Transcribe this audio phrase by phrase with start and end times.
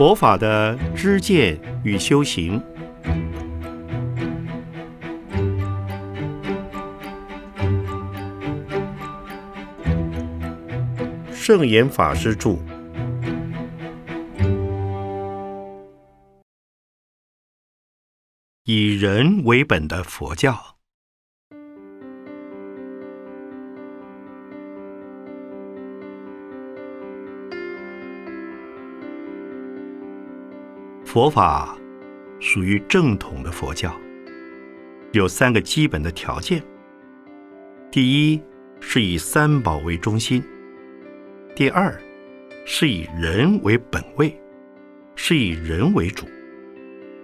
[0.00, 2.58] 佛法的知见与修行，
[11.30, 12.56] 圣严法师著。
[18.64, 20.69] 以人为本的佛教。
[31.12, 31.76] 佛法
[32.38, 33.92] 属于正统的佛教，
[35.10, 36.62] 有三个基本的条件：
[37.90, 38.40] 第一，
[38.78, 40.40] 是以三宝为中心；
[41.56, 42.00] 第二，
[42.64, 44.40] 是以人为本位，
[45.16, 46.28] 是以人为主。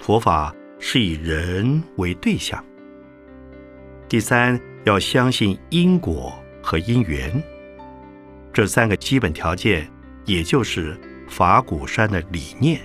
[0.01, 2.61] 佛法是以人为对象。
[4.09, 7.41] 第三，要相信因果和因缘。
[8.53, 9.89] 这三个基本条件，
[10.25, 10.99] 也就是
[11.29, 12.81] 法鼓山的理念。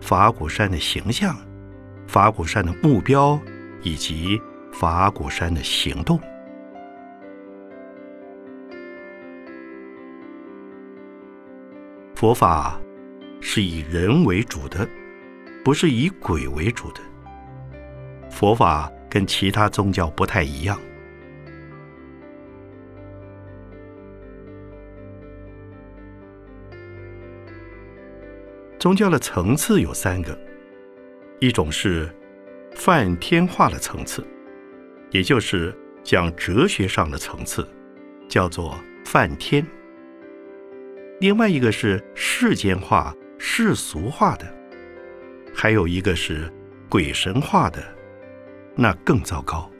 [0.00, 1.36] 法鼓山的形象、
[2.06, 3.40] 法鼓山的目标
[3.82, 4.40] 以及
[4.72, 6.18] 法鼓山的行动，
[12.14, 12.80] 佛法
[13.40, 14.88] 是以人为主的，
[15.64, 17.00] 不是以鬼为主的。
[18.30, 20.78] 佛法跟其他宗教不太一样。
[28.80, 30.36] 宗教的层次有三个，
[31.38, 32.08] 一种是
[32.74, 34.26] 泛天化的层次，
[35.10, 37.68] 也就是讲哲学上的层次，
[38.26, 39.62] 叫做泛天；
[41.20, 44.50] 另外一个是世间化、世俗化的，
[45.54, 46.50] 还有一个是
[46.88, 47.84] 鬼神化的，
[48.74, 49.70] 那更糟糕。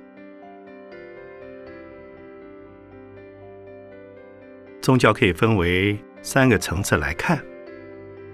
[4.83, 7.43] 宗教可以分为三个层次来看。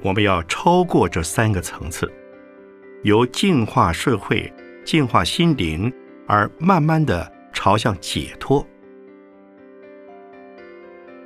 [0.07, 2.09] 我们要超过这三个层次，
[3.03, 4.53] 由净化社会、
[4.85, 5.93] 净化心灵，
[6.29, 8.65] 而慢慢的朝向解脱。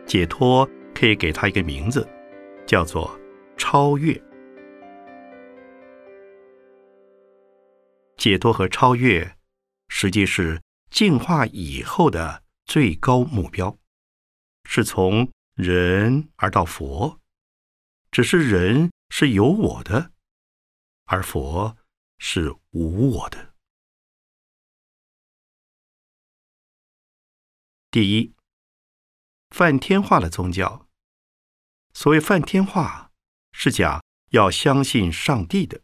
[0.06, 2.08] 解脱可以给它一个名字，
[2.64, 3.14] 叫做
[3.58, 4.18] 超越。
[8.16, 9.36] 解脱和超越，
[9.88, 10.58] 实际是
[10.88, 13.76] 进化以后的最高目标，
[14.64, 17.19] 是从人而到佛。
[18.10, 20.12] 只是人是有我的，
[21.04, 21.76] 而佛
[22.18, 23.54] 是无我的。
[27.90, 28.34] 第一，
[29.50, 30.88] 梵天化的宗教。
[31.92, 33.10] 所谓梵天化，
[33.52, 35.82] 是讲要相信上帝的。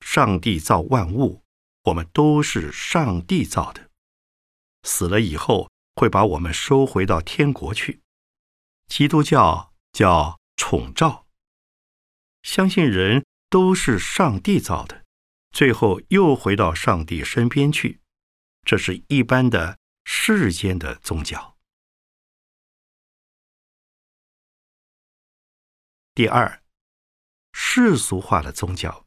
[0.00, 1.44] 上帝造万物，
[1.84, 3.90] 我们都是上帝造的。
[4.82, 8.02] 死了以后，会把我们收回到天国去。
[8.86, 11.23] 基督教叫宠召。
[12.44, 15.02] 相信人都是上帝造的，
[15.50, 18.00] 最后又回到上帝身边去，
[18.64, 21.56] 这是一般的世间的宗教。
[26.14, 26.62] 第二，
[27.54, 29.06] 世俗化的宗教，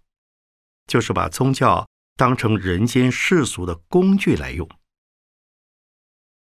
[0.87, 4.67] 就是把宗教当成人间世俗的工具来用。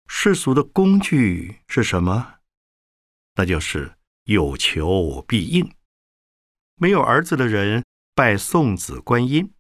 [0.08, 2.40] 世俗的工具是什么？
[3.36, 5.79] 那就是有求必应。
[6.82, 7.84] 没有儿子的人
[8.16, 9.54] 拜送子观音，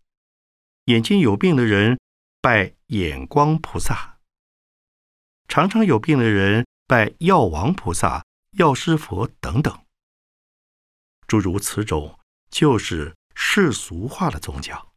[0.85, 1.99] 眼睛有病的人
[2.41, 4.19] 拜眼光菩萨，
[5.49, 9.85] 常常有病的人拜药王菩萨、药师佛等等，
[11.27, 12.17] 诸如此种，
[12.49, 14.93] 就是世俗化的宗教。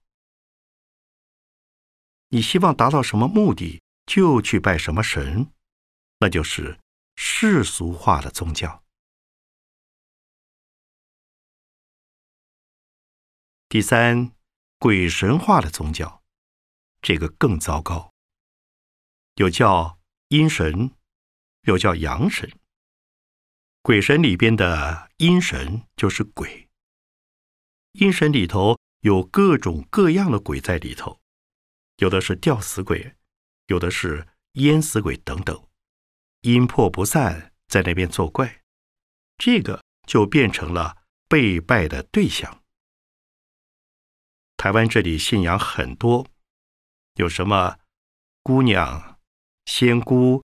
[2.28, 5.50] 你希望达到什么目的，就去拜什么神，
[6.20, 6.78] 那就是
[7.16, 8.81] 世俗化的宗教。
[13.72, 14.32] 第三，
[14.78, 16.22] 鬼神化的宗教，
[17.00, 18.12] 这个更糟糕。
[19.36, 20.90] 有叫阴神，
[21.62, 22.52] 有叫阳神。
[23.80, 26.68] 鬼神里边的阴神就是鬼，
[27.92, 31.22] 阴神里头有各种各样的鬼在里头，
[31.96, 33.16] 有的是吊死鬼，
[33.68, 35.66] 有的是淹死鬼等等，
[36.42, 38.60] 阴魄不散，在那边作怪，
[39.38, 42.61] 这个就变成了被拜的对象。
[44.62, 46.24] 台湾这里信仰很多，
[47.14, 47.80] 有什么
[48.44, 49.18] 姑娘、
[49.64, 50.44] 仙姑、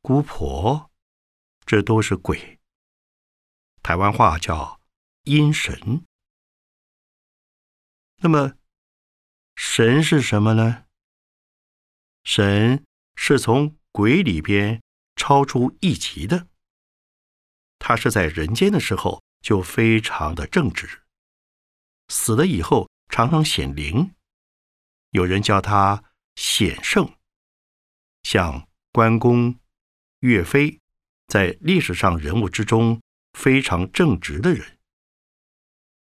[0.00, 0.90] 姑婆，
[1.66, 2.58] 这都是鬼。
[3.82, 4.80] 台湾话叫
[5.24, 6.02] 阴神。
[8.22, 8.54] 那么
[9.54, 10.86] 神是什么呢？
[12.24, 12.86] 神
[13.16, 14.82] 是从鬼里边
[15.14, 16.46] 超出一级的，
[17.78, 21.02] 他是在人间的时候就非常的正直。
[22.08, 24.14] 死了以后常常显灵，
[25.10, 26.04] 有人叫他
[26.36, 27.14] 显圣，
[28.22, 29.58] 像关公、
[30.20, 30.80] 岳飞，
[31.26, 33.00] 在历史上人物之中
[33.32, 34.78] 非常正直的人。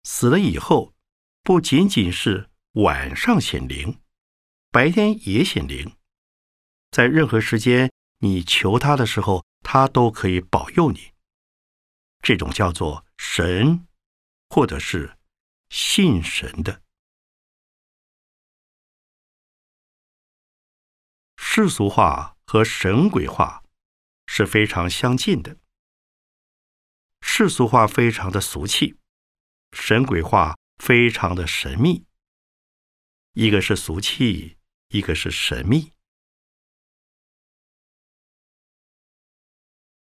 [0.03, 0.93] 死了以后，
[1.43, 3.99] 不仅仅是晚上显灵，
[4.71, 5.95] 白天也显灵，
[6.91, 11.11] 在任何时间你求他的时候，他都可以保佑你。
[12.21, 13.87] 这种叫做神，
[14.49, 15.17] 或者是
[15.69, 16.81] 信神的。
[21.51, 23.63] 世俗化和神鬼化
[24.27, 25.57] 是非常相近的。
[27.21, 28.99] 世俗化非常的俗气，
[29.71, 32.05] 神鬼化非常的神秘。
[33.33, 34.59] 一个是俗气，
[34.89, 35.91] 一个是神秘。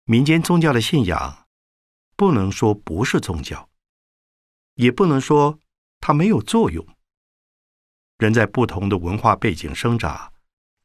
[0.03, 1.47] 民间宗教的信仰。
[2.15, 3.67] 不能说不是宗教，
[4.75, 5.59] 也不能说
[5.99, 6.87] 它没有作用。
[8.19, 10.31] 人在不同的文化背景生长，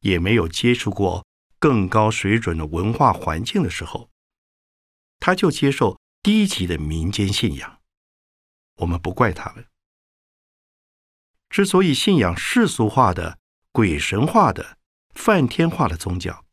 [0.07, 1.27] 也没有接触过
[1.59, 4.09] 更高水准的文化环境的时候，
[5.19, 7.81] 他就接受低级的民间信仰。
[8.77, 9.67] 我们不怪他们。
[11.51, 13.39] 之所以信仰世俗化的、
[13.73, 14.79] 鬼神化的、
[15.15, 16.45] 梵天化的宗教，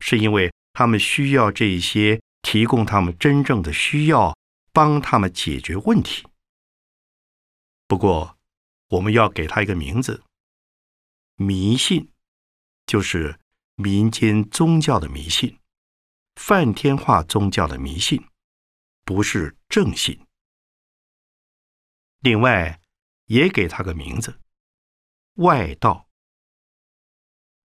[0.00, 2.20] 是因为他们需要这些。
[2.44, 4.36] 提供他们真正的需要，
[4.72, 6.26] 帮他们解决问题。
[7.86, 8.36] 不过，
[8.88, 10.24] 我们要给他一个名字：
[11.36, 12.10] 迷信，
[12.86, 13.38] 就是
[13.76, 15.58] 民间宗教的迷信，
[16.36, 18.24] 梵天化宗教的迷信，
[19.04, 20.26] 不是正信。
[22.20, 22.80] 另外，
[23.26, 24.40] 也给他个名字：
[25.34, 26.08] 外道。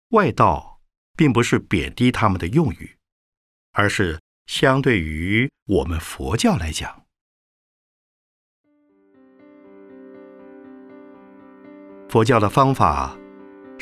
[0.10, 0.82] 外道
[1.16, 2.98] 并不是贬低他们的用语，
[3.72, 4.20] 而是。
[4.46, 7.06] 相对于我们佛教来讲，
[12.10, 13.18] 佛教的方法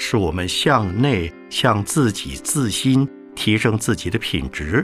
[0.03, 4.83] 是我们向内向自己自心提升自己的品质；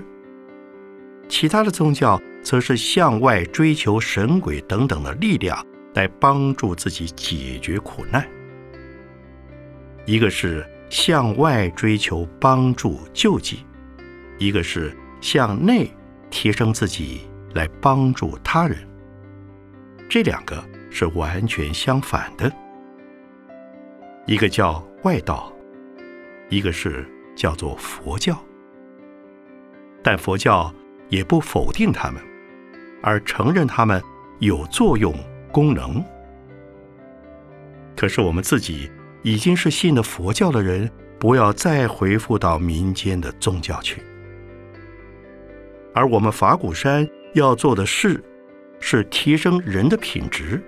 [1.28, 5.66] 其他的宗教则是向外追求神鬼等等的力量
[5.96, 8.24] 来帮助自己解决苦难。
[10.06, 13.66] 一个是向外追求帮助救济，
[14.38, 14.96] 一个是。
[15.20, 15.92] 向内
[16.30, 17.22] 提升自己，
[17.56, 18.78] 来帮助他人，
[20.08, 22.54] 这两个是完全相反的。
[24.28, 25.54] 一个叫外道，
[26.50, 27.06] 一个是
[27.36, 28.38] 叫做佛教。
[30.04, 30.74] 但佛教
[31.10, 32.22] 也不否定他们，
[33.02, 34.02] 而承认他们
[34.40, 35.14] 有作用
[35.52, 36.04] 功能。
[37.96, 38.90] 可是我们自己
[39.24, 40.90] 已经是信了佛教的人，
[41.20, 44.02] 不要再回复到民间的宗教去。
[45.94, 48.24] 而我们法鼓山要做的事，
[48.80, 50.64] 是提升人的品质，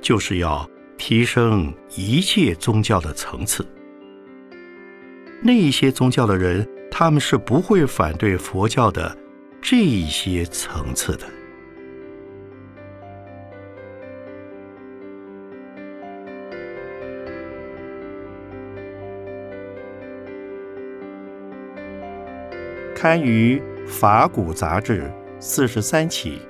[0.00, 0.68] 就是要
[1.00, 3.66] 提升一切宗教的层次。
[5.42, 9.16] 那些宗教的人，他们是不会反对佛教的
[9.62, 11.26] 这些层次的。
[22.94, 23.60] 刊于。
[23.88, 25.10] 法古杂志
[25.40, 26.40] 四十三期。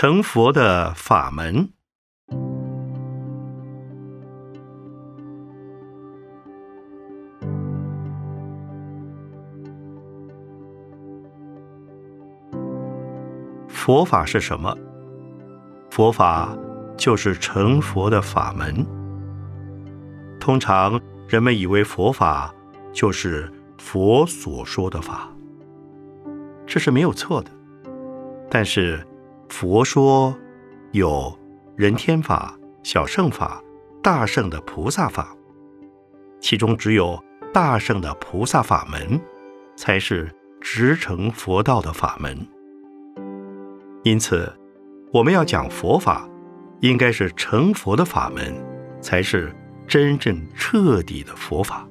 [0.00, 1.68] 成佛的法门。
[13.68, 14.74] 佛法是什么？
[15.90, 16.56] 佛法
[16.96, 18.74] 就是成佛的法门。
[20.40, 22.54] 通常人们以为佛法
[22.90, 25.28] 就是佛所说的法，
[26.66, 27.50] 这是没有错的。
[28.48, 29.06] 但是
[29.50, 30.34] 佛说
[30.92, 31.36] 有
[31.76, 33.60] 人天法、小乘法、
[34.00, 35.36] 大圣的菩萨法，
[36.40, 39.20] 其中只有大圣的菩萨法门
[39.76, 42.46] 才是直成佛道的法门。
[44.04, 44.50] 因此，
[45.12, 46.26] 我们要讲佛法，
[46.80, 48.54] 应该是成佛的法门，
[49.02, 49.52] 才是
[49.86, 51.86] 真正彻底的佛法。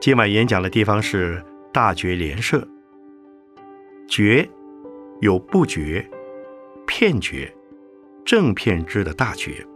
[0.00, 2.66] 今晚演讲的地方是大觉莲社。
[4.06, 4.48] 觉
[5.20, 6.08] 有不觉、
[6.86, 7.52] 骗觉、
[8.24, 9.66] 正片知的大觉。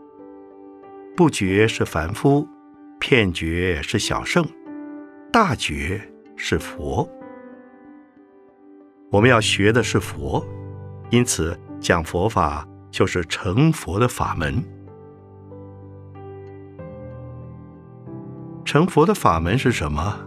[1.17, 2.47] 不觉是凡夫，
[3.01, 4.47] 片觉是小圣，
[5.33, 6.01] 大觉
[6.37, 7.07] 是佛。
[9.11, 10.47] 我们要学的是佛，
[11.11, 14.63] 因此讲佛法就是成佛的法门。
[18.73, 20.19] 成佛的法门是什么？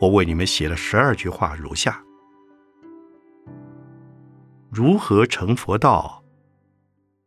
[0.00, 2.04] 我为你们写了十二句话，如下：
[4.70, 6.24] 如何成佛道？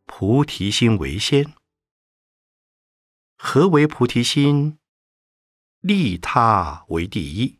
[0.05, 1.53] 菩提心为先。
[3.35, 4.77] 何为菩提心？
[5.81, 7.59] 利他为第一。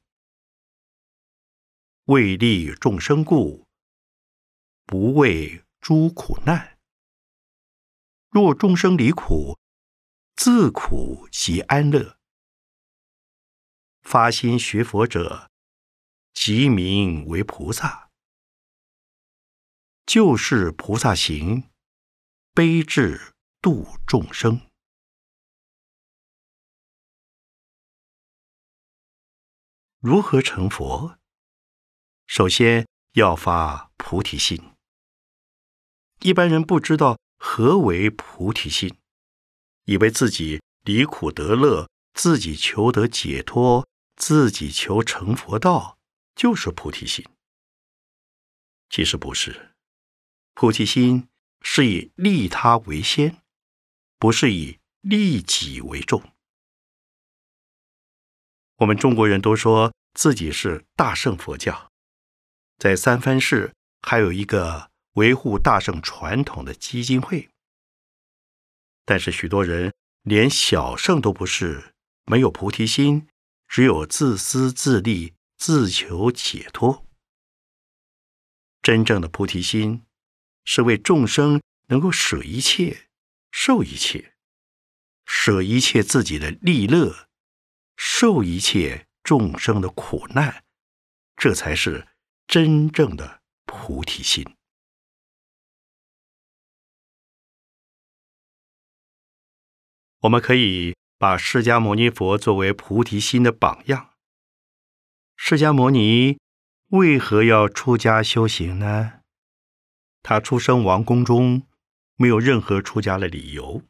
[2.06, 3.68] 为利众生故，
[4.86, 6.78] 不畏诸苦难。
[8.30, 9.58] 若众生离苦，
[10.36, 12.18] 自苦即安乐。
[14.02, 15.50] 发心学佛者，
[16.34, 18.12] 即名为菩萨。
[20.06, 21.72] 就是菩萨行，
[22.54, 24.70] 悲智度众生。
[30.00, 31.18] 如何成佛？
[32.28, 34.74] 首先要发菩提心。
[36.20, 38.98] 一般人不知道何为菩提心，
[39.86, 43.88] 以为自己离苦得乐，自己求得解脱。
[44.16, 45.98] 自己求成佛道
[46.36, 47.26] 就是菩提心，
[48.88, 49.74] 其实不是。
[50.54, 51.28] 菩提心
[51.62, 53.42] 是以利他为先，
[54.20, 56.32] 不是以利己为重。
[58.78, 61.92] 我们中国人都说自己是大圣佛教，
[62.78, 63.74] 在三藩市
[64.04, 67.50] 还有一个维护大圣传统的基金会，
[69.06, 69.94] 但是许多人
[70.24, 71.94] 连小圣都不是，
[72.26, 73.28] 没有菩提心。
[73.66, 77.08] 只有自私自利、自求解脱。
[78.84, 80.04] 真正的菩提心，
[80.64, 83.08] 是为众生能够舍一切、
[83.50, 84.36] 受一切，
[85.26, 87.28] 舍一切自己的利乐，
[87.98, 90.64] 受一切众生的苦难，
[91.36, 92.08] 这才是
[92.46, 94.46] 真正的菩提心。
[100.24, 100.96] 我们可以。
[101.16, 104.10] 把释迦牟尼佛作为菩提心的榜样。
[105.38, 106.38] 释迦牟尼
[106.90, 109.22] 为何要出家修行呢？
[110.22, 111.66] 他出生王宫中，
[112.18, 113.84] 没有任何出家的理由。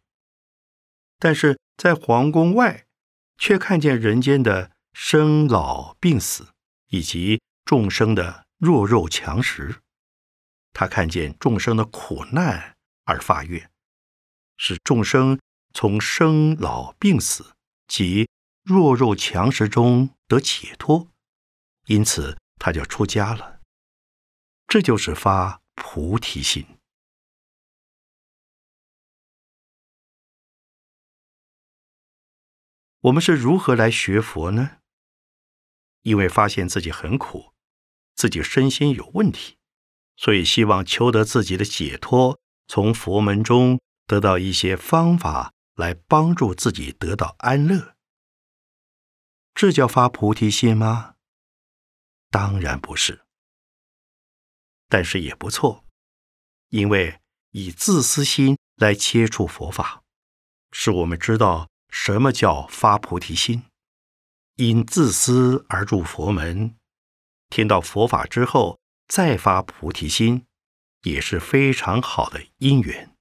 [1.18, 2.86] 但是在皇宫外，
[3.40, 6.50] 却看见人间的生老病死，
[6.90, 9.78] 以及众生的弱肉强食。
[10.72, 12.75] 他看见众生的苦难
[13.06, 13.72] 而发愿，
[14.56, 15.40] 使众生。
[15.74, 17.56] 从生老病死
[17.88, 18.30] 及
[18.63, 21.10] 弱肉强食中得解脱，
[21.88, 23.60] 因此他就出家了。
[24.68, 26.65] 这就是发菩提心。
[33.01, 34.77] 我们是如何来学佛呢？
[36.03, 37.53] 因为发现自己很苦，
[38.15, 39.58] 自己身心有问题，
[40.15, 45.51] 所以希望求得自己的解脱，从佛门中得到一些方法。
[45.75, 47.96] 来帮助自己得到安乐，
[49.53, 51.15] 这叫发菩提心吗？
[52.30, 53.25] 当然不是，
[54.88, 55.86] 但是也不错，
[56.70, 57.20] 因为
[57.51, 60.03] 以自私心来接触佛法，
[60.72, 63.63] 使我们知道什么叫发菩提心。
[64.56, 66.77] 因自私而入佛门，
[67.50, 70.46] 听到佛法之后再发菩提心，
[71.01, 73.12] 也是非常好的因缘。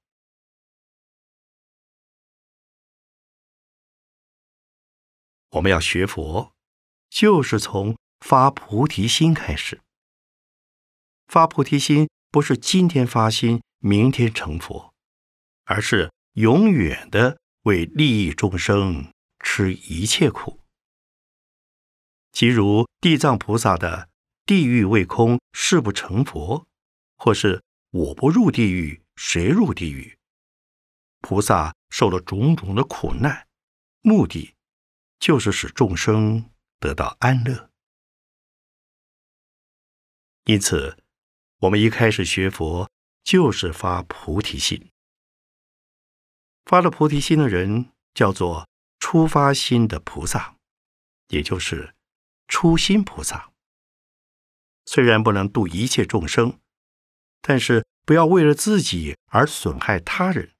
[5.52, 6.54] 我们要学佛，
[7.10, 9.80] 就是从发菩提心开始。
[11.26, 14.94] 发菩提心不是今天发心，明天成佛，
[15.64, 20.60] 而是永远的为利益众生，吃一切苦。
[22.30, 24.08] 即如地藏菩萨的
[24.46, 26.66] “地狱未空，誓不成佛”，
[27.18, 30.16] 或是“我不入地狱，谁入地狱”。
[31.20, 33.46] 菩萨受了种种的苦难，
[34.00, 34.54] 目的。
[35.22, 36.50] 就是使众生
[36.80, 37.70] 得到安乐，
[40.46, 40.98] 因此，
[41.58, 42.90] 我们一开始学佛
[43.22, 44.90] 就是发菩提心。
[46.64, 50.56] 发了菩提心的人叫做初发心的菩萨，
[51.28, 51.94] 也就是
[52.48, 53.52] 初心菩萨。
[54.86, 56.58] 虽然不能度一切众生，
[57.40, 60.50] 但是不要为了自己而损害他人，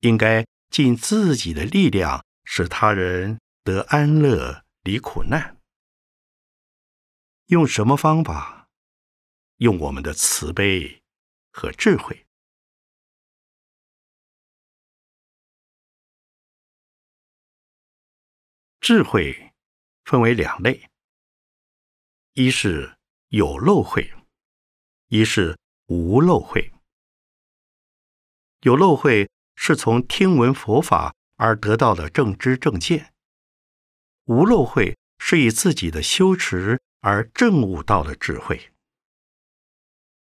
[0.00, 3.40] 应该尽自己的力量使他人。
[3.64, 5.58] 得安乐离苦难。
[7.46, 8.68] 用什么方法？
[9.56, 11.02] 用我们的慈悲
[11.50, 12.26] 和智慧。
[18.80, 19.54] 智慧
[20.04, 20.90] 分为两类。
[22.34, 24.12] 一是有漏慧
[25.08, 26.70] 一是无漏慧。
[28.60, 33.13] 有漏慧是从听闻佛法而得到的正知正见。
[34.24, 38.72] 无漏慧是以自己的修持而证悟到的智慧。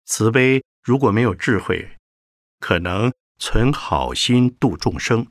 [0.05, 1.99] 慈悲如果没有智慧，
[2.61, 5.31] 可能存好心度众生，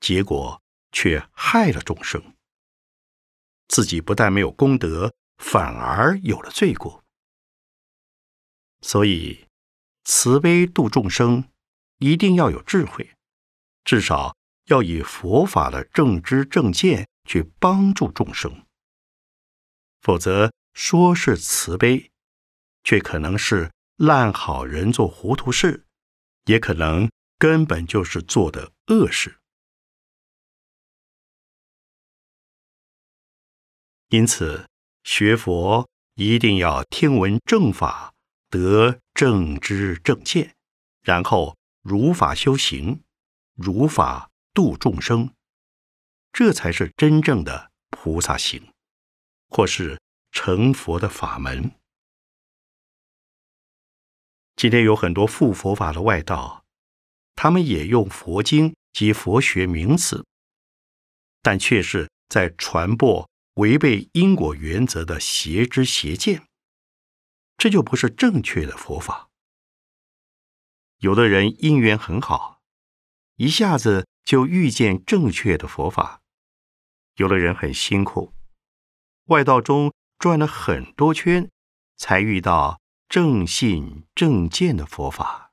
[0.00, 0.62] 结果
[0.92, 2.34] 却害了众生。
[3.68, 7.02] 自己不但没有功德，反而有了罪过。
[8.80, 9.46] 所以，
[10.04, 11.48] 慈悲度众生。
[11.98, 13.12] 一定要有智慧，
[13.84, 18.66] 至少要以佛法的正知正见去帮助众生。
[20.00, 22.10] 否则说是慈悲，
[22.82, 25.86] 却可能是烂好人做糊涂事，
[26.46, 29.38] 也可能根本就是做的恶事。
[34.08, 34.68] 因此，
[35.04, 38.12] 学佛一定要听闻正法，
[38.50, 40.54] 得正知正见，
[41.02, 41.56] 然后。
[41.84, 43.02] 如法修行，
[43.56, 45.34] 如法度众生，
[46.32, 48.72] 这才是真正的菩萨行，
[49.48, 51.72] 或是成佛的法门。
[54.56, 56.64] 今天有很多附佛法的外道，
[57.34, 60.24] 他们也用佛经及佛学名词，
[61.42, 66.46] 但却是在传播违背因果原则的邪知邪见，
[67.58, 69.28] 这就不是正确的佛法。
[70.98, 72.62] 有的人因缘很好，
[73.36, 76.21] 一下子就遇见正确的佛法；
[77.16, 78.32] 有的人很辛苦，
[79.26, 81.50] 外道中转了很多圈，
[81.96, 85.52] 才遇到正信正见的佛法。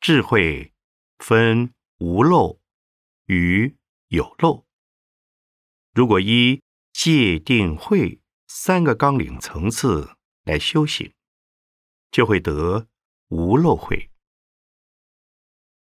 [0.00, 0.72] 智慧
[1.18, 1.72] 分。
[1.98, 2.58] 无漏
[3.26, 3.76] 与
[4.08, 4.66] 有漏，
[5.94, 6.60] 如果依
[6.92, 11.14] 戒定慧三个纲领层次来修行，
[12.10, 12.88] 就会得
[13.28, 14.10] 无漏慧。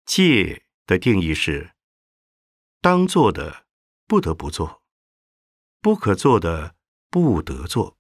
[0.04, 1.74] 戒的定义是：
[2.80, 3.66] 当做的
[4.06, 4.82] 不得不做，
[5.80, 6.76] 不可做的
[7.08, 7.98] 不得做。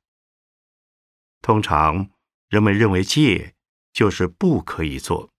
[1.40, 2.10] 通常
[2.48, 3.56] 人们认为戒
[3.92, 5.32] 就是不可以做，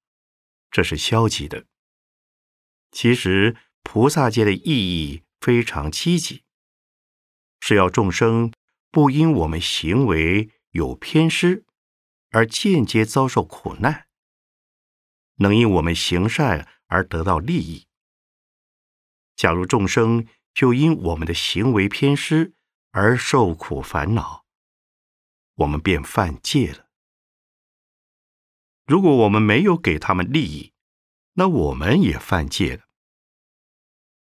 [0.72, 1.68] 这是消极的。
[2.92, 6.44] 其实菩萨戒的意义非常积极，
[7.60, 8.52] 是要众生
[8.96, 11.66] 不因我们行为有偏失
[12.30, 14.08] 而间接遭受苦难，
[15.40, 17.88] 能因我们行善而得到利益。
[19.36, 22.54] 假如众生就因我们的行为偏失
[22.92, 24.46] 而受苦烦恼，
[25.56, 26.88] 我们便犯戒了。
[28.86, 30.72] 如果我们没有给他们利益，
[31.34, 32.84] 那我们也犯戒了。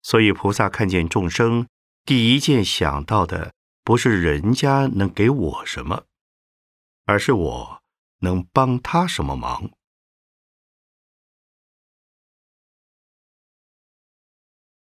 [0.01, 1.67] 所以，菩萨看见众生，
[2.05, 3.53] 第一件想到的
[3.91, 6.07] 不是人家能给我什么，
[7.03, 7.83] 而是我
[8.19, 9.69] 能帮他什么忙。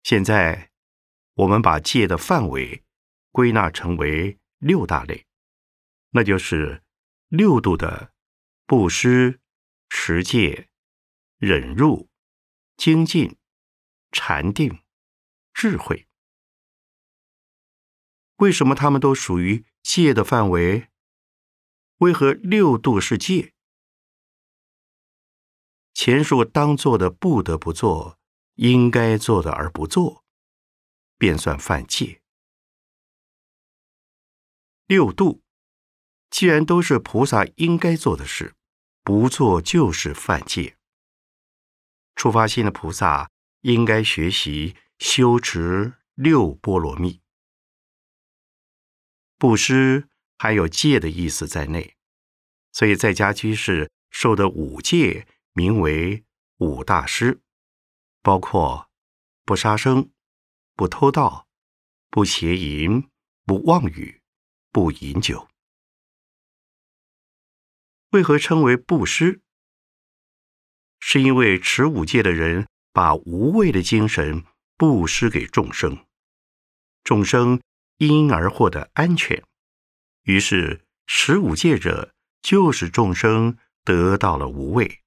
[0.01, 0.71] 现在，
[1.33, 2.85] 我们把戒的范围
[3.33, 5.25] 归纳成为六大类，
[6.11, 6.81] 那就是
[7.27, 8.13] 六度的
[8.65, 9.41] 布施、
[9.89, 10.69] 持戒、
[11.37, 12.07] 忍辱、
[12.77, 13.37] 精进、
[14.13, 14.81] 禅定。
[15.53, 16.07] 智慧，
[18.41, 20.89] 为什么他们都属于戒的范围？
[21.97, 23.53] 为何六度是戒？
[25.93, 28.17] 前述当做的不得不做，
[28.55, 30.23] 应该做的而不做，
[31.19, 32.23] 便算犯戒。
[34.87, 35.43] 六度
[36.31, 38.55] 既然都是菩萨应该做的事，
[39.03, 40.75] 不做就是犯戒。
[42.15, 43.29] 出发心的菩萨
[43.61, 44.75] 应该学习。
[44.97, 47.20] 修持六波罗蜜，
[49.41, 51.95] 布施还有戒的意思在内，
[52.71, 56.23] 所以在家居士受的五戒名为
[56.57, 57.41] 五大师，
[58.21, 58.91] 包括
[59.43, 60.11] 不杀生、
[60.75, 61.47] 不偷盗、
[62.11, 63.09] 不邪淫、
[63.43, 64.21] 不妄语、
[64.71, 65.47] 不饮酒。
[68.11, 69.41] 为何称为布施？
[70.99, 74.45] 是因为持五戒的人把无畏的精神。
[74.77, 76.05] 布施给众生，
[77.03, 77.59] 众生
[78.07, 79.43] 因而获得安全。
[80.23, 85.03] 于是十五戒者，就使众生得到了无畏。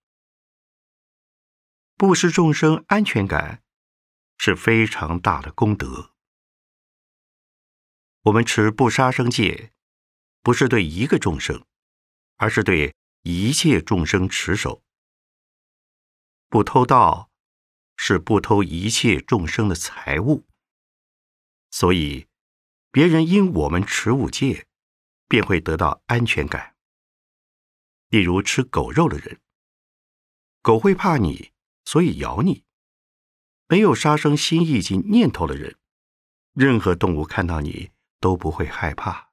[1.96, 3.64] 布施众生安全感
[4.38, 6.12] 是非常大的功德。
[8.22, 9.72] 我们持不杀生戒，
[10.40, 11.64] 不是对一个众生，
[12.36, 14.84] 而是对一切众生持守。
[16.48, 17.28] 不偷盗，
[17.96, 20.44] 是不偷一切众生的财物。
[21.72, 22.28] 所以，
[22.94, 24.68] 别人因我们持五戒，
[25.28, 26.76] 便会得到安全感。
[28.08, 29.40] 例如吃狗肉的人，
[30.62, 31.50] 狗会怕你，
[31.84, 32.62] 所以咬你；
[33.66, 35.76] 没有杀生心意及念头的人，
[36.52, 39.32] 任何动物看到你都不会害怕。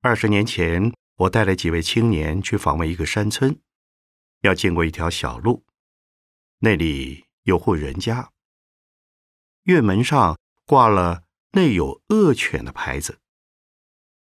[0.00, 3.60] 二十年前，我带了几位青年去访问一个山村，
[4.42, 5.66] 要经过一条小路，
[6.58, 8.30] 那里有户人家，
[9.64, 13.20] 院门上挂了“内有恶犬”的牌子。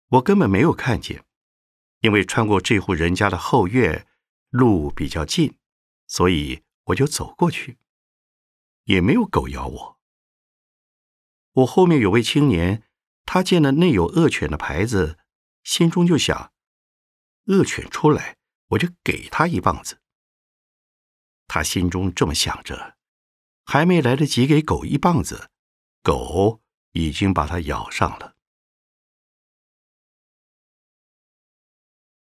[0.10, 1.26] 我根本没有看见，
[2.02, 4.08] 因为穿过这户人家的后院，
[4.50, 5.58] 路比较近，
[6.08, 7.78] 所以我就走过去，
[8.86, 10.00] 也没有狗咬我。
[11.54, 12.84] 我后面有位青年，
[13.26, 15.20] 他见了内有恶犬的牌子，
[15.64, 16.54] 心中就想：
[17.46, 18.38] 恶犬出来，
[18.70, 20.00] 我就给他一棒子。
[21.48, 22.97] 他心中这么想着，
[23.70, 25.52] 还没来得及给狗一棒子，
[26.02, 26.62] 狗
[26.94, 28.38] 已经把它咬上了。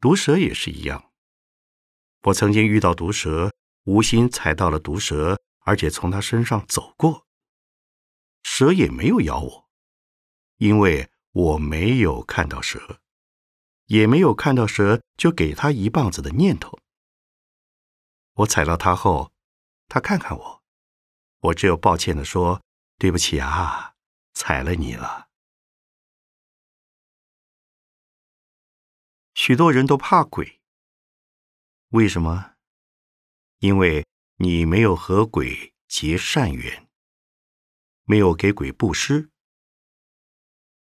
[0.02, 1.10] 毒蛇也是一样。
[2.24, 3.54] 我曾经遇到毒蛇，
[3.86, 7.26] 无心踩到了毒蛇，而且从它身上走过，
[8.44, 9.70] 蛇也没有咬我，
[10.58, 13.00] 因为我没有看到蛇，
[13.86, 16.78] 也没有看到蛇就给他一棒子的念头。
[18.34, 19.32] 我踩到它后，
[19.88, 20.61] 它看看我，
[21.42, 22.64] 我只有抱歉的说
[22.98, 23.96] ：“对不起啊，
[24.34, 25.28] 踩了你了。”
[29.34, 30.62] 许多人都怕鬼，
[31.90, 32.54] 为什么？
[33.60, 34.06] 因为
[34.38, 36.90] 你没有和鬼结善缘，
[38.04, 39.32] 没有给鬼布施。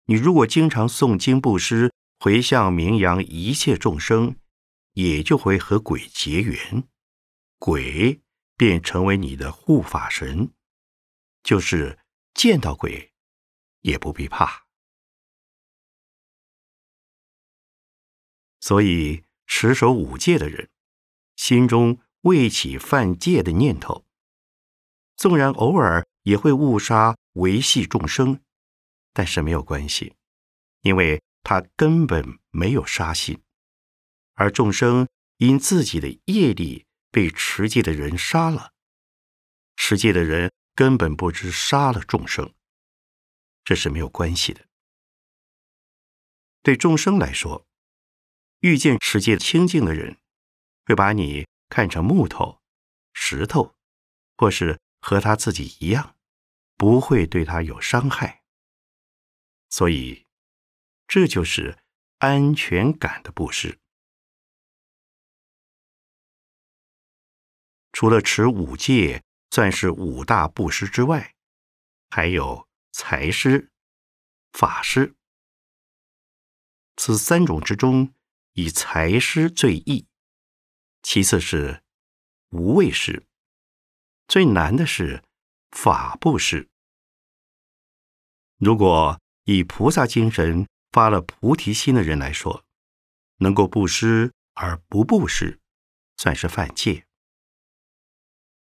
[0.04, 4.36] 你如果经常诵经布施，回向名扬一切众生，
[4.92, 6.86] 也就会和鬼结缘，
[7.58, 8.22] 鬼
[8.56, 10.52] 便成为你的护法神，
[11.42, 11.98] 就是
[12.34, 13.12] 见到鬼
[13.80, 14.66] 也不必怕。
[18.60, 20.70] 所以，持守五戒的人，
[21.36, 24.04] 心中未起犯戒的念头，
[25.16, 28.40] 纵然偶尔也会误杀维系众生，
[29.12, 30.16] 但是没有关系，
[30.80, 33.40] 因为他根本没有杀心，
[34.34, 38.72] 而众生因自己的业力被持戒的人杀了，
[39.76, 42.54] 持戒的人根本不知杀了众生，
[43.64, 44.66] 这是没有关系的。
[46.62, 47.66] 对众生来说。
[48.60, 50.16] 遇见持戒清净的人，
[50.86, 52.62] 会把你看成木头、
[53.12, 53.76] 石头，
[54.38, 56.16] 或是和他自己一样，
[56.74, 58.42] 不会对他有伤害。
[59.68, 60.26] 所以，
[61.06, 61.78] 这就是
[62.18, 63.78] 安全感的布施。
[67.96, 71.34] 除了持五戒算是五大布施之外，
[72.10, 73.70] 还有财施、
[74.52, 75.14] 法施，
[76.96, 78.12] 此三种之中。
[78.52, 80.06] 以财施最易，
[81.02, 81.82] 其次是
[82.50, 83.24] 无畏施，
[84.28, 85.22] 最难的是
[85.70, 86.68] 法布施。
[88.58, 92.62] 如果以菩萨精神发了菩提心的人来说，
[93.38, 95.58] 能够布施而不布施，
[96.18, 97.05] 算是犯戒。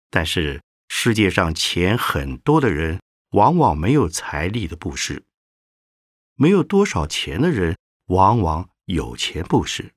[0.10, 5.24] 但是世界上钱很多的人，往往没有财力的布施；
[6.36, 8.70] 没有多少钱的人，往往。
[8.88, 9.94] 有钱布施。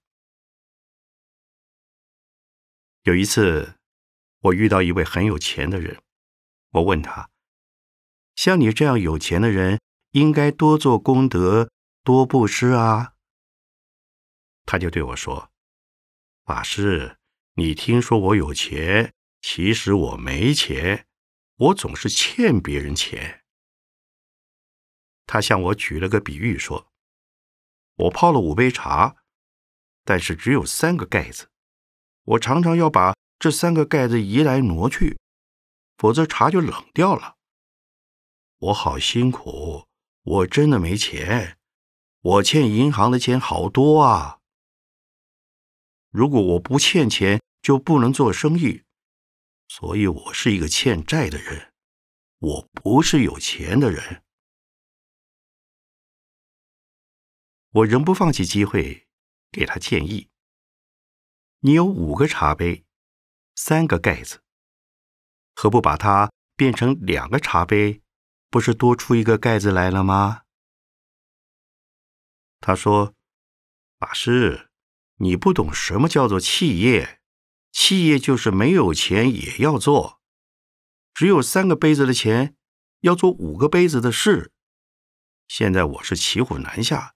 [3.05, 3.77] 有一次，
[4.41, 6.03] 我遇到一位很有钱的人，
[6.71, 7.31] 我问他
[8.35, 11.71] ：“像你这样有钱的人，应该多做功德，
[12.03, 13.15] 多布施啊。”
[14.67, 15.53] 他就对我说
[16.45, 17.17] ：“法师，
[17.55, 21.07] 你听说我有钱，其实我没钱，
[21.57, 23.45] 我总是欠别人钱。”
[25.27, 26.89] 他向我举了个比喻说。
[27.97, 29.17] 我泡了五杯茶，
[30.05, 31.51] 但是只有三个盖子。
[32.23, 35.19] 我常常要把这三个盖子移来挪去，
[35.99, 37.37] 否则茶就冷掉了。
[38.59, 39.87] 我好辛苦，
[40.23, 41.59] 我真的没钱。
[42.23, 44.39] 我欠银行的钱好多啊。
[46.09, 48.85] 如果我不欠钱，就不能做生意，
[49.71, 51.73] 所以我是一个欠债的人。
[52.39, 54.25] 我不是有钱的人。
[57.71, 59.07] 我仍不放弃机会，
[59.53, 60.29] 给他建议：
[61.61, 62.85] 你有五个茶杯，
[63.55, 64.43] 三个盖子，
[65.55, 68.03] 何不把它变成两个茶杯？
[68.49, 70.43] 不是多出一个盖子来了吗？
[72.59, 73.15] 他说
[74.01, 74.73] ：“法师，
[75.19, 77.20] 你不懂什么叫做企业，
[77.73, 80.21] 企业就是没有钱也要做，
[81.15, 82.57] 只有三个杯子的钱，
[83.01, 84.53] 要做五个杯子的事。
[85.49, 87.15] 现在我是骑虎难下，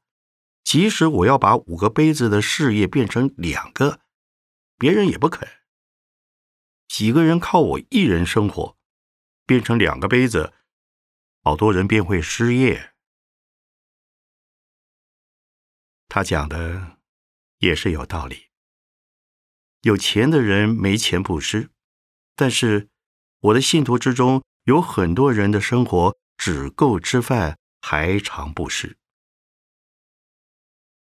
[0.62, 4.00] 即使我要把五个杯子的事业变成两个，
[4.78, 5.48] 别人也不肯。
[6.88, 8.78] 几个人靠我一人生活，
[9.46, 10.52] 变成两个杯子，
[11.42, 12.90] 好多人便会失业。”
[16.08, 16.98] 他讲的
[17.58, 18.53] 也是有道理。
[19.84, 21.68] 有钱的人没钱布施，
[22.34, 22.88] 但是
[23.40, 28.96] 我的信徒之中有很多人的生活只够吃饭，还常布施。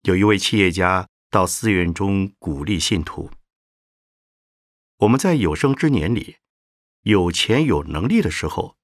[0.01, 3.31] 有一位企业家到寺院中鼓励信徒：
[4.97, 6.35] 我们在有生之年里，
[7.03, 8.75] 有钱有能力的时候，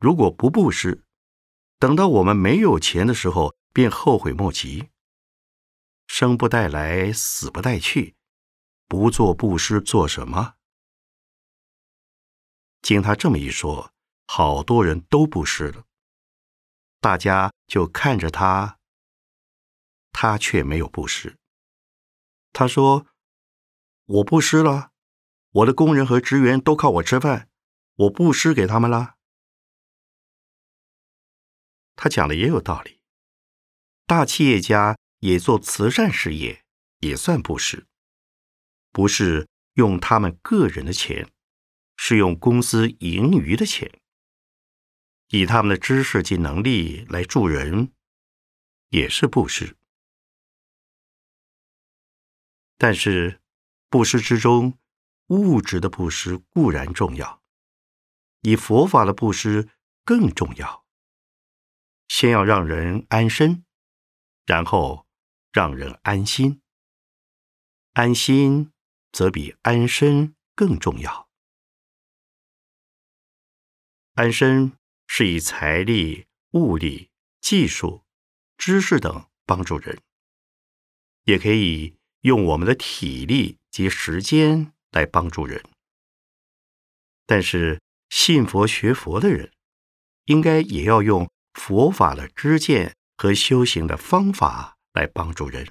[0.00, 1.04] 如果不布施，
[1.78, 4.88] 等到我们没有钱的时候，便后悔莫及。
[6.08, 8.16] 生不带来，死不带去，
[8.90, 10.56] 不做布施做什么？
[12.82, 13.94] 经他这么一说，
[14.26, 15.86] 好多人都布施了，
[17.00, 18.80] 大家就看着他，
[20.10, 21.38] 他却没有布施。
[22.52, 23.06] 他说
[24.06, 24.90] ：“我布施了，
[25.50, 27.48] 我的工人和职员都靠我吃饭，
[27.94, 29.14] 我布施给他们了。”
[31.94, 33.00] 他讲的也有道理，
[34.04, 34.98] 大企业家。
[35.20, 36.64] 也做慈善事业，
[37.00, 37.86] 也算布施，
[38.92, 41.30] 不是用他们个人的钱，
[41.96, 44.00] 是用公司盈余的钱，
[45.28, 47.92] 以他们的知识及能力来助人，
[48.88, 49.76] 也是布施。
[52.76, 53.40] 但是，
[53.88, 54.78] 布施之中，
[55.28, 57.42] 物质的布施固然重要，
[58.42, 59.68] 以佛法的布施
[60.04, 60.84] 更重要。
[62.08, 63.64] 先要让人安身，
[64.46, 65.06] 然后。
[65.52, 66.62] 让人安心，
[67.94, 68.70] 安心
[69.12, 71.28] 则比安身更重要。
[74.14, 74.72] 安身
[75.06, 78.04] 是以财力、物力、技术、
[78.58, 80.00] 知识等帮助人，
[81.24, 85.64] 也可以用我们的体力及时间来帮助人。
[87.26, 89.52] 但是信佛学佛的人，
[90.24, 94.76] 应该也要用佛法的知见和修行的方法。
[94.92, 95.68] 来帮助人，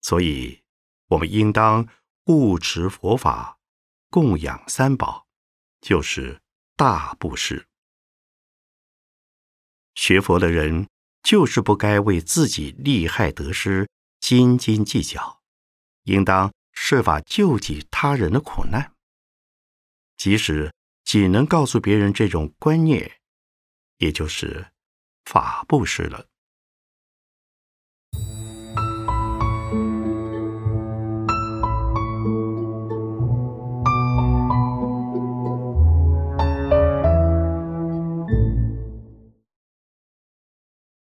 [0.00, 0.62] 所以
[1.08, 1.88] 我们应当
[2.24, 3.58] 护持佛法，
[4.10, 5.26] 供养三宝，
[5.80, 6.40] 就是
[6.76, 7.66] 大布施。
[9.94, 10.88] 学佛的人
[11.22, 13.88] 就是不该为自己利害得失
[14.20, 15.40] 斤斤计较，
[16.04, 18.94] 应当设法救济他人的苦难。
[20.16, 20.72] 即使
[21.04, 23.20] 仅能告诉别人这种观念，
[23.96, 24.72] 也就是
[25.24, 26.26] 法布施了。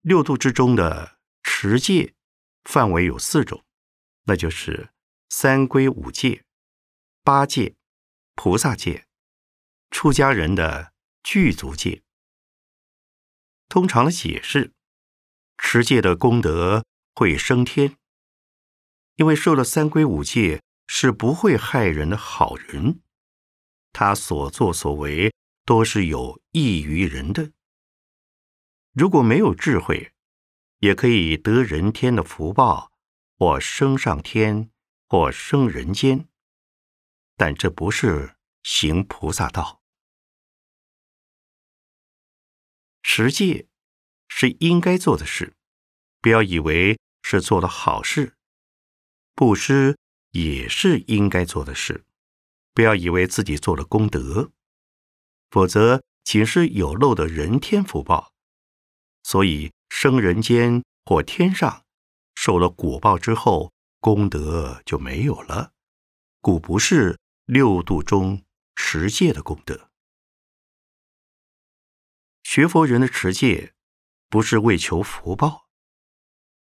[0.04, 2.14] 六度之中的持戒
[2.66, 3.64] 范围有四种，
[4.26, 4.90] 那就是
[5.30, 6.44] 三归五戒、
[7.24, 7.78] 八戒、
[8.36, 9.08] 菩萨戒、
[9.92, 10.92] 出家人的
[11.24, 12.04] 具足戒。
[13.70, 14.74] 通常的解释，
[15.58, 16.84] 持戒的功德
[17.16, 17.96] 会升天，
[19.16, 23.00] 因为受了三归五戒是不会害人的好人，
[23.94, 27.54] 他所作所为都是有益于人的。
[28.94, 30.14] 如果没有智慧，
[30.78, 32.92] 也可以得人天的福报，
[33.40, 34.70] 或升上天，
[35.10, 36.30] 或升人间。
[37.36, 39.82] 但这不是行菩萨道。
[43.02, 43.68] 持戒
[44.28, 45.56] 是应该做的事，
[46.22, 48.34] 不要以为是做了好事；
[49.34, 49.98] 布施
[50.32, 52.06] 也是应该做的事，
[52.76, 54.52] 不要以为自己做了功德，
[55.50, 58.33] 否则仅是有漏的人天福报。
[59.24, 61.86] 所以生人间或天上，
[62.36, 65.72] 受了果报之后，功德就没有了，
[66.42, 68.44] 故不是六度中
[68.76, 69.90] 持戒的功德。
[72.44, 73.74] 学佛人的持戒，
[74.30, 75.70] 不是为求福报。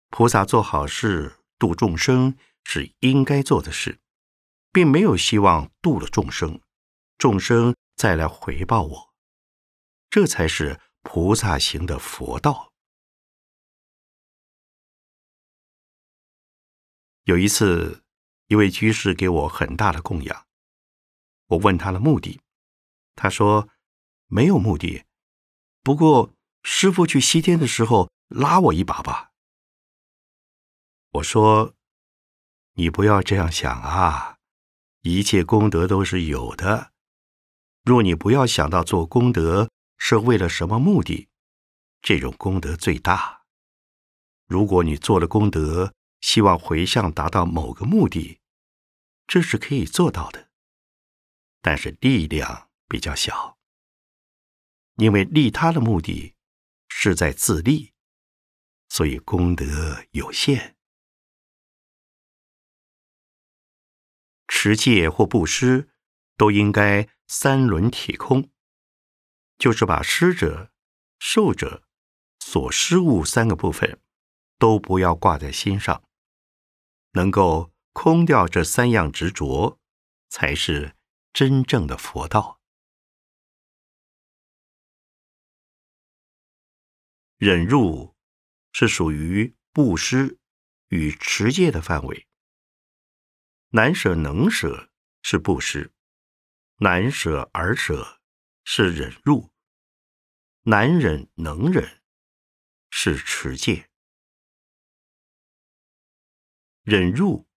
[0.09, 2.35] 菩萨做好事度众生
[2.65, 4.01] 是应该做的事，
[4.73, 6.63] 并没有希望度了众生，
[7.19, 9.15] 众生再来回报我，
[10.09, 10.81] 这才是。
[11.03, 12.73] 菩萨行的佛道。
[17.25, 18.03] 有一次，
[18.47, 20.47] 一位居士给我很大的供养，
[21.47, 22.41] 我问他的目的，
[23.15, 23.69] 他说
[24.27, 25.05] 没有目的，
[25.83, 26.33] 不过
[26.63, 29.33] 师傅去西天的时候拉我一把吧，
[31.11, 31.75] 我说
[32.75, 34.39] ：“你不要这样想啊，
[35.03, 36.93] 一切功德都是有的。
[37.85, 41.29] 若你不要想到做功德是为了什么目的，
[42.01, 43.45] 这种功德最大。
[44.47, 48.41] 如果你做了功德，希望回向达到某个目的，
[49.27, 50.49] 这是可以做到的，
[51.61, 53.59] 但是力量比较小，
[54.97, 56.35] 因为利他的目的
[56.89, 57.93] 是在自利，
[58.89, 60.77] 所以功德有限。
[64.47, 65.91] 持戒或布施，
[66.37, 68.51] 都应该三轮体空，
[69.59, 70.73] 就是把施者、
[71.19, 71.83] 受者、
[72.39, 74.01] 所施物三个部分
[74.59, 76.03] 都不要挂在心上。
[77.13, 79.81] 能够空掉这三样执着，
[80.29, 80.95] 才是
[81.33, 82.61] 真正的佛道。
[87.39, 88.17] 忍辱
[88.73, 90.39] 是属于布施
[90.89, 92.27] 与持戒的范围。
[93.71, 94.91] 难舍能舍
[95.23, 95.93] 是布施，
[96.77, 98.18] 难舍而舍
[98.71, 99.51] 是忍辱，
[100.65, 102.03] 难忍能忍
[102.91, 103.89] 是持戒。
[106.83, 107.49] 忍辱，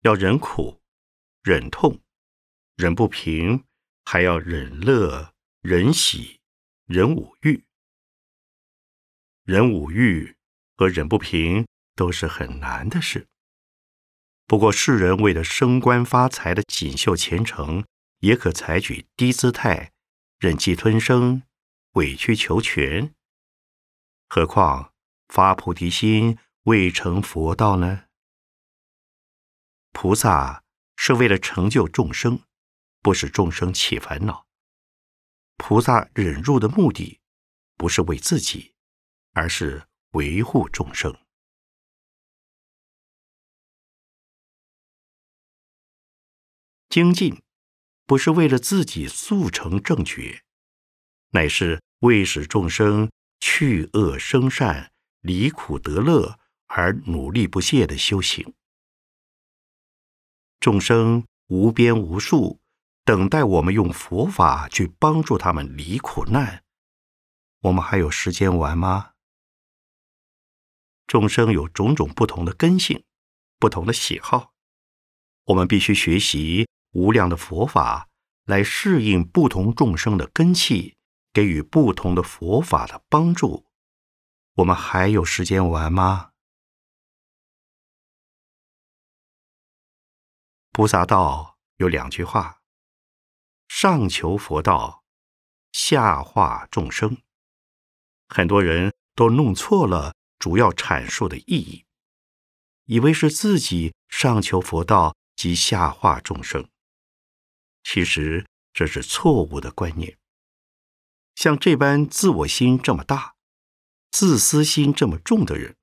[0.00, 0.82] 要忍苦、
[1.42, 2.00] 忍痛、
[2.74, 3.66] 忍不平，
[4.06, 6.40] 还要忍乐、忍喜、
[6.86, 7.66] 忍五欲。
[9.44, 10.38] 忍五欲
[10.74, 13.28] 和忍不平都是很难的事。
[14.46, 17.84] 不过世人为了升官发财的锦绣前程，
[18.20, 19.92] 也可采取低姿态、
[20.38, 21.42] 忍气吞声、
[21.92, 23.14] 委曲求全。
[24.28, 24.92] 何况
[25.28, 28.04] 发菩提心未成佛道呢？
[29.92, 30.62] 菩萨
[30.96, 32.42] 是为了成就众生，
[33.00, 34.46] 不使众生起烦恼。
[35.56, 37.18] 菩萨忍辱的目的，
[37.76, 38.74] 不是为自己，
[39.32, 41.18] 而是维护众生。
[46.90, 47.42] 精进
[48.06, 50.42] 不是为了自己速成正觉，
[51.30, 58.54] 乃是为使众生去恶生善、离苦得乐而努力不懈的修行。
[60.60, 62.60] 众生无边无数，
[63.04, 66.64] 等待我们用佛法去帮助他们离苦难。
[67.60, 69.12] 我们还有时间玩吗？
[71.06, 73.04] 众生有种种不同的根性，
[73.58, 74.52] 不同的喜好，
[75.44, 78.08] 我们必须学习无量的佛法，
[78.46, 80.96] 来适应不同众生的根气，
[81.30, 83.66] 给予不同的佛法的帮助。
[84.54, 86.30] 我们还有时间玩吗？
[90.72, 92.62] 菩萨道有两句话：
[93.68, 95.04] 上求佛道，
[95.72, 97.18] 下化众生。
[98.26, 101.84] 很多人都弄错了主要阐述的意义，
[102.86, 106.66] 以为是自己上求佛道及下化众生。
[107.88, 110.18] 其实这是错误的观念。
[111.36, 113.36] 像这般自我心这么大、
[114.10, 115.76] 自私心这么重的人，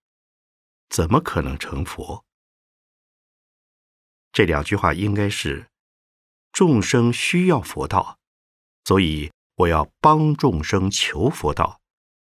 [0.89, 2.26] 怎么可能成佛？
[4.34, 5.70] 这两句话应该是：
[6.52, 8.20] 众生需要佛道，
[8.84, 11.80] 所以我要帮众生求佛道，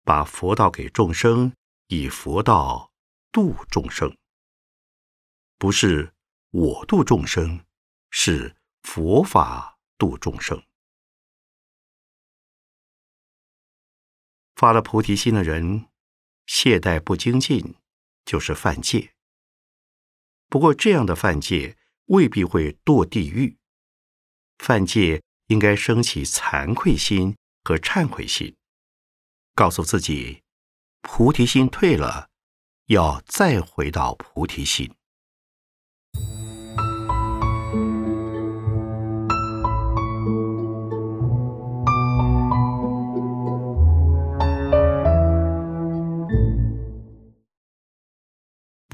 [0.03, 1.55] 把佛道给众生，
[1.87, 2.91] 以佛道
[3.31, 4.15] 度众生。
[5.57, 6.13] 不是
[6.51, 7.65] 我度众生，
[8.11, 10.63] 是佛法度众生。
[14.55, 15.89] 发了菩提心的人，
[16.45, 17.75] 懈怠不精进，
[18.23, 19.13] 就是犯戒。
[20.47, 21.77] 不过这样的犯戒。
[22.07, 23.57] 未必会堕地狱。
[24.59, 28.55] 犯戒应该升起惭愧心和忏悔心，
[29.55, 30.43] 告诉自己，
[31.01, 32.29] 菩提心退了，
[32.89, 34.93] 要再回到菩提心。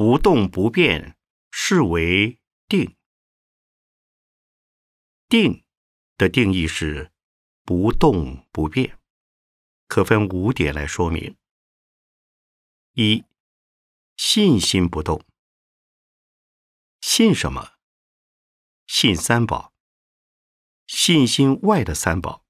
[0.04, 1.16] 不动不变，
[1.52, 2.98] 是为定。
[5.30, 5.64] 定
[6.18, 7.12] 的定义是
[7.64, 8.98] 不动不变，
[9.86, 11.38] 可分五点来说明：
[12.94, 13.24] 一、
[14.18, 15.24] 信心不动。
[17.02, 17.74] 信什么？
[18.88, 19.72] 信三宝。
[20.88, 22.44] 信心外的三宝，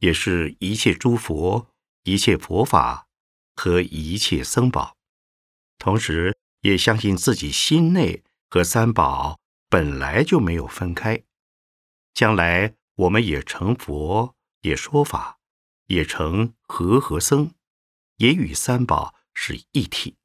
[0.00, 3.08] 也是一切诸佛、一切佛法
[3.54, 4.98] 和一切僧宝，
[5.78, 9.38] 同时也相信自己心内和三宝
[9.68, 11.22] 本来就没有分开。
[12.14, 15.38] 将来我们也成佛，也说法，
[15.86, 17.52] 也成和合僧，
[18.16, 20.16] 也与三宝是一体。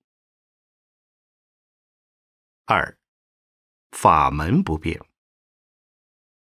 [2.65, 2.97] 二，
[3.91, 4.99] 法门不变。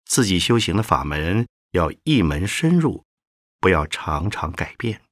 [0.05, 3.05] 自己修行的法门要一门深入，
[3.61, 5.03] 不要常常改变。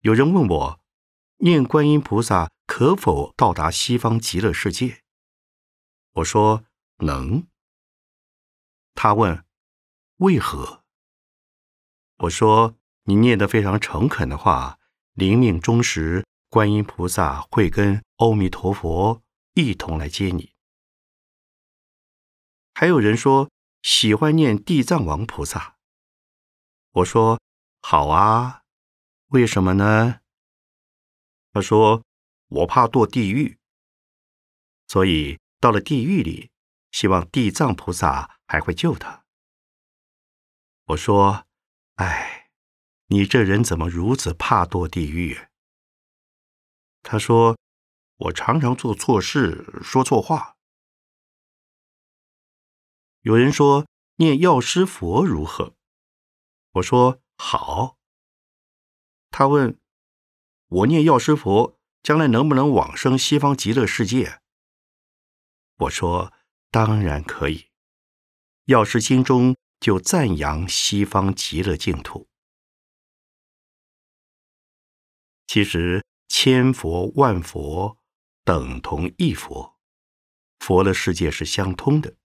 [0.00, 0.81] 有人问我，
[1.44, 5.02] 念观音菩萨可否到达西方极乐世界？
[6.12, 6.64] 我说
[6.98, 7.48] 能。
[8.94, 9.44] 他问
[10.18, 10.84] 为何？
[12.18, 12.76] 我说
[13.06, 14.78] 你念得非常诚恳的话，
[15.14, 19.20] 临命终时，观音菩萨会跟阿弥陀佛
[19.54, 20.52] 一同来接你。
[22.72, 23.50] 还有人说
[23.82, 25.74] 喜欢念地藏王菩萨，
[26.92, 27.40] 我说
[27.80, 28.62] 好啊，
[29.30, 30.20] 为什么呢？
[31.52, 32.02] 他说
[32.48, 33.58] 我怕堕地狱，
[34.88, 36.50] 所以到了地狱里，
[36.90, 39.24] 希望地藏菩萨还会救他。
[40.86, 41.46] 我说，
[41.96, 42.50] 哎，
[43.06, 45.48] 你这人怎么如此怕堕地狱？
[47.02, 47.58] 他说
[48.16, 50.56] 我常常做错事，说错话。
[53.20, 53.86] 有人说
[54.16, 55.76] 念药师佛如何？
[56.72, 57.98] 我说好。
[59.30, 59.78] 他问
[60.72, 64.40] 我念药师佛将来能不能往生西方极乐世界？
[65.76, 66.32] 我说
[66.70, 67.66] 当然可以。
[68.64, 72.26] 药师经中就赞扬西方极乐净土。
[75.46, 77.98] 其实千佛万佛
[78.42, 79.76] 等同一佛，
[80.60, 82.16] 佛的世界是相通的。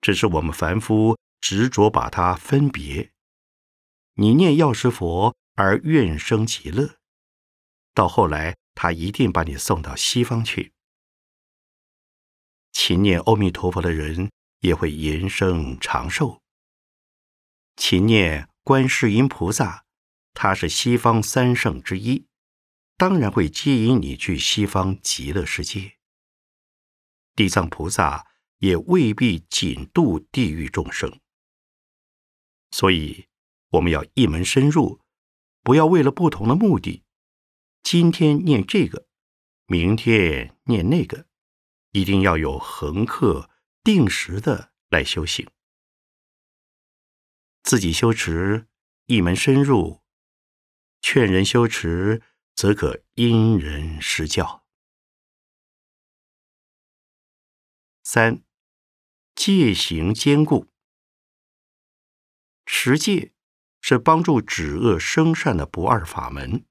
[0.00, 3.12] 只是我们凡夫执着把它分别。
[4.14, 6.96] 你念药师佛而愿生极乐，
[7.94, 10.74] 到后来他一定把你送到西方去。
[12.72, 14.30] 勤念阿弥陀佛的人
[14.60, 16.42] 也会延生长寿。
[17.76, 19.84] 勤念观世音菩萨，
[20.34, 22.26] 他是西方三圣之一，
[22.96, 25.96] 当然会接引你去西方极乐世界。
[27.34, 28.26] 地藏菩萨。
[28.58, 31.20] 也未必仅度地狱众生，
[32.70, 33.26] 所以
[33.72, 35.02] 我们要一门深入，
[35.62, 37.03] 不要为了不同的目的，
[37.84, 39.06] 今天念这个，
[39.66, 41.26] 明天念那个，
[41.90, 43.50] 一定要有恒刻
[43.82, 45.46] 定时的来修行。
[47.62, 48.66] 自己修持
[49.04, 50.02] 一门深入，
[51.02, 52.22] 劝人修持
[52.54, 54.66] 则可因人施教。
[58.02, 58.42] 三。
[59.34, 60.68] 戒行坚固，
[62.64, 63.34] 持戒
[63.80, 66.64] 是帮助止恶生善的不二法门。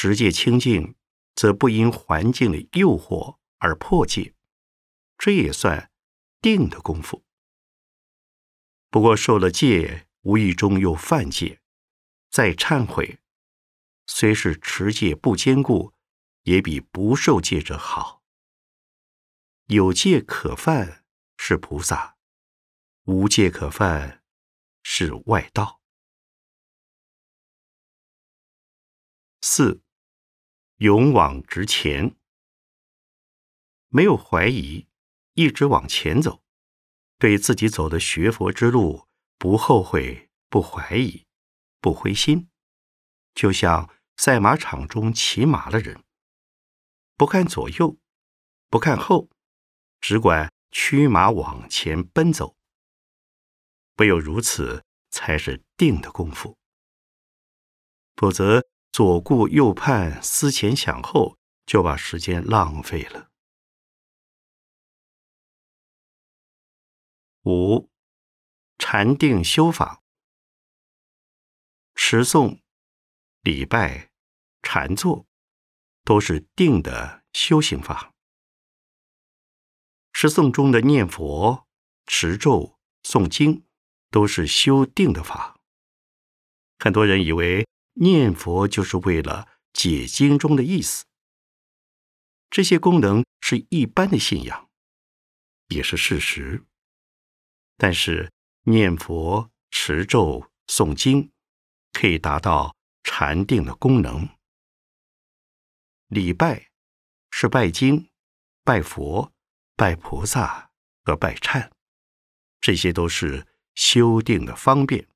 [0.00, 0.94] 持戒清净，
[1.34, 4.32] 则不因环境的诱惑而破戒，
[5.18, 5.90] 这也算
[6.40, 7.24] 定的功夫。
[8.90, 11.60] 不过受了戒，无意中又犯戒，
[12.30, 13.18] 再忏悔，
[14.06, 15.92] 虽是持戒不坚固，
[16.44, 18.22] 也比不受戒者好。
[19.66, 21.04] 有戒可犯。
[21.36, 22.16] 是菩萨，
[23.04, 24.22] 无戒可犯，
[24.84, 25.80] 是外道。
[29.40, 29.82] 四，
[30.78, 32.16] 勇往直前，
[33.88, 34.88] 没有怀疑，
[35.34, 36.42] 一直往前走，
[37.18, 39.06] 对自己走的学佛之路
[39.38, 41.26] 不后悔、不怀疑、
[41.80, 42.48] 不灰心，
[43.34, 46.02] 就像赛马场中骑马的人，
[47.16, 47.98] 不看左右，
[48.68, 49.28] 不看后，
[50.00, 50.52] 只管。
[50.70, 52.54] 驱马往前奔走，
[53.96, 56.58] 唯有如此，才是定的功夫。
[58.14, 63.30] 否则左顾右盼、思前想后，就把时间浪费了。
[67.44, 67.88] 五
[68.78, 70.02] 禅定修法，
[71.94, 72.60] 持诵、
[73.42, 74.10] 礼拜、
[74.62, 75.26] 禅坐，
[76.04, 78.12] 都是定的修行法。
[80.12, 81.66] 持诵中的念佛、
[82.06, 83.64] 持咒、诵经，
[84.10, 85.58] 都是修定的法。
[86.78, 87.66] 很多人以为
[88.00, 91.04] 念佛就是为了解经中的意思，
[92.50, 94.68] 这些功能是一般的信仰，
[95.68, 96.64] 也是事实。
[97.76, 98.32] 但是
[98.64, 101.30] 念佛、持咒、诵经，
[101.92, 104.28] 可以达到禅定的功能。
[106.08, 106.68] 礼拜
[107.30, 108.10] 是拜经、
[108.64, 109.32] 拜佛。
[109.76, 110.72] 拜菩萨
[111.04, 111.70] 和拜忏，
[112.60, 113.46] 这些都是
[113.76, 115.06] 修定的方便。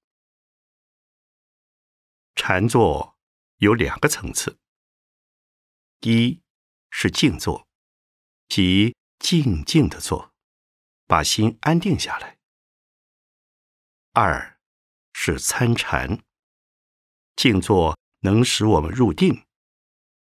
[2.35, 3.17] 禅坐
[3.59, 4.59] 有两个层次：
[6.01, 6.43] 一
[6.91, 7.69] 是静坐，
[8.49, 10.33] 即静静的坐，
[11.07, 12.39] 把心安定下来；
[14.13, 14.59] 二
[15.13, 16.25] 是参禅。
[17.37, 19.47] 静坐能使我们入定，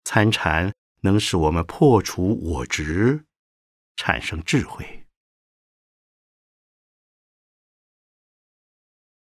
[0.04, 3.26] 参禅能使我们破除我执，
[3.96, 5.08] 产生智慧。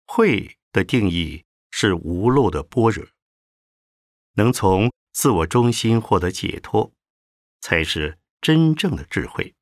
[0.05, 1.45] 慧的定义
[1.83, 3.05] 是无漏的般若，
[4.35, 6.93] 能从自我中心获得解脱，
[7.59, 9.53] 才是真正的智慧。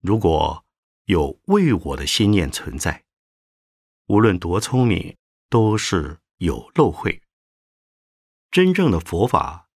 [0.00, 0.66] 如果
[1.06, 3.06] 有为我的心念存在，
[4.08, 5.16] 无论多聪明，
[5.48, 7.22] 都是有漏慧。
[8.50, 9.70] 真正的佛法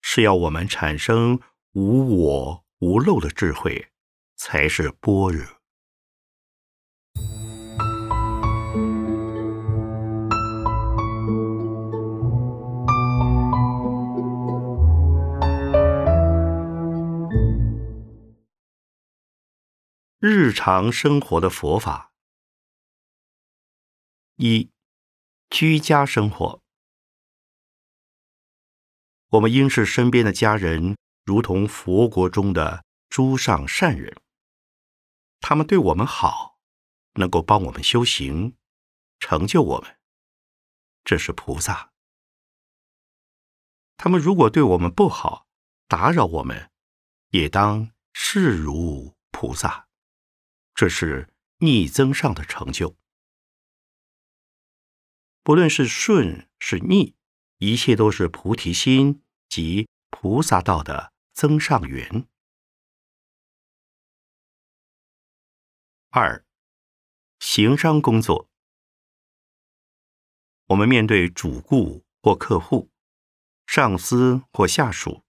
[0.00, 1.40] 是要我们产生
[1.72, 3.88] 无我无漏的智慧，
[4.36, 5.44] 才是般若。
[20.18, 22.10] 日常生活的佛法：
[24.36, 24.70] 一、
[25.50, 26.62] 居家生活。
[29.28, 34.16] 我们应视身边的家人如同佛国中的诸上善人，
[35.40, 36.58] 他们对我们好，
[37.16, 38.56] 能够帮我们修行，
[39.20, 39.98] 成就我们，
[41.04, 41.90] 这是菩萨；
[43.98, 45.46] 他们如果对我们不好，
[45.86, 46.70] 打扰我们，
[47.32, 49.85] 也当视如菩萨，
[50.76, 52.96] 这是逆增上的成就。
[55.42, 57.16] 不论是顺是逆，
[57.58, 59.24] 一切都是菩提心。
[59.48, 62.26] 及菩萨道的增上缘。
[66.10, 66.44] 二，
[67.38, 68.50] 行商工作，
[70.66, 72.90] 我们面对主顾或客户、
[73.66, 75.22] 上司或下属、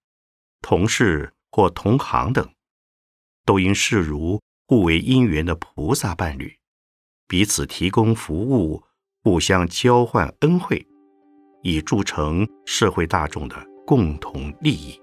[0.61, 2.53] 同事或同行等，
[3.45, 6.53] 都应视如互为因缘的菩萨伴侣，
[7.25, 8.83] 彼此提供服务，
[9.23, 10.85] 互相交换恩惠，
[11.63, 13.55] 以铸成社会大众的。
[13.85, 14.99] 共同利益。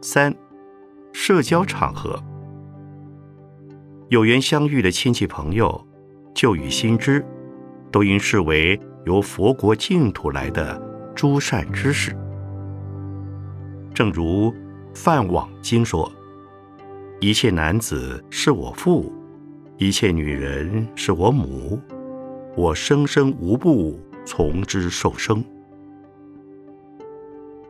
[0.00, 0.32] 三，
[1.12, 2.22] 社交场合，
[4.10, 5.84] 有缘相遇的亲戚朋友、
[6.32, 7.26] 旧与新知，
[7.90, 10.80] 都应视为由佛国净土来的
[11.16, 12.16] 诸善知识。
[13.92, 14.52] 正如
[14.94, 16.10] 《梵网经》说
[17.20, 19.12] ：“一切男子是我父，
[19.76, 21.78] 一切女人是我母，
[22.56, 25.44] 我生生无不。”从之受生，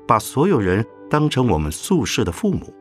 [0.07, 2.73] 把所有人当成我们宿世的父母，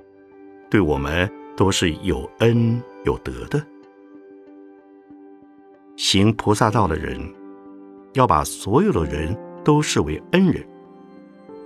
[0.70, 1.28] 对我们
[1.58, 3.60] 都是有恩有德的。
[5.96, 7.20] 行菩萨道的人，
[8.14, 10.64] 要把所有的人都视为恩人，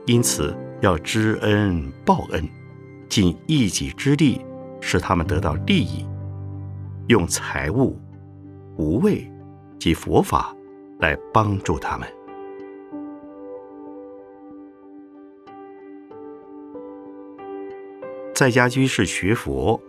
[0.05, 2.47] 因此要知恩报恩，
[3.09, 4.41] 尽一己之力
[4.81, 6.05] 使他们得到利益，
[7.07, 7.97] 用财物、
[8.77, 9.29] 无畏
[9.79, 10.53] 及佛法。
[10.99, 12.07] 来帮助他们。
[18.33, 19.79] 在家居士学佛，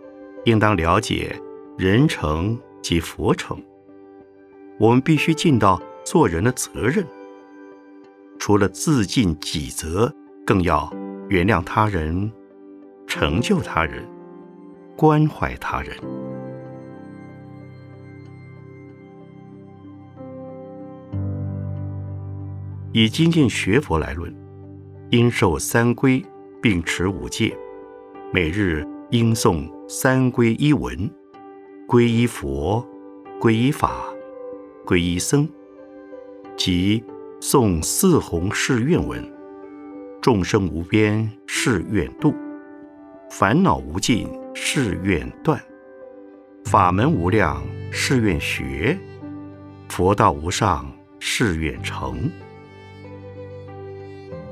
[0.45, 1.35] 应当了解
[1.77, 3.59] 人成及佛成。
[4.79, 7.03] 我们必须尽到做人的责任，
[8.37, 10.13] 除了自尽己责，
[10.45, 10.91] 更要
[11.27, 12.31] 原谅他人，
[13.09, 14.07] 成就他人，
[14.95, 15.97] 关怀他人。
[22.91, 24.31] 以精进学佛来论，
[25.09, 26.23] 应受三规，
[26.61, 27.57] 并持五戒，
[28.31, 31.09] 每日应诵三皈依文：
[31.87, 32.87] 皈依佛、
[33.41, 34.03] 皈依法、
[34.85, 35.49] 皈依僧，
[36.55, 37.03] 即
[37.41, 39.27] 诵四弘誓愿文：
[40.21, 42.35] 众生无边誓愿度，
[43.29, 45.61] 烦恼无尽誓愿断，
[46.65, 48.97] 法门无量誓愿学，
[49.87, 52.29] 佛道无上誓愿成。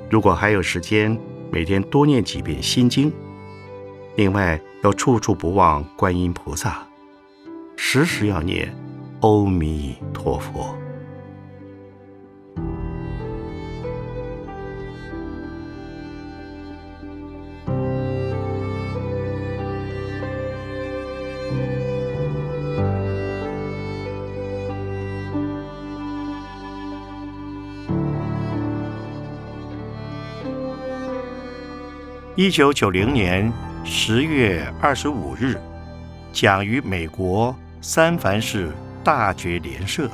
[0.09, 1.19] 如果还有时间，
[1.51, 3.11] 每天多念几遍心经。
[4.15, 6.87] 另外，要处处不忘观音菩萨，
[7.75, 8.73] 时时要念
[9.21, 10.73] 阿弥陀佛。
[32.39, 33.51] 一九九零年
[33.83, 35.57] 十月二十五日，
[36.31, 38.71] 讲于美国三藩市
[39.03, 40.07] 大觉联社。